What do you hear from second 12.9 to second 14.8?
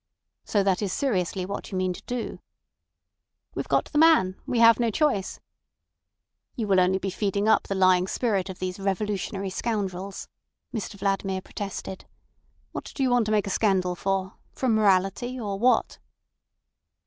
do you want to make a scandal for?—from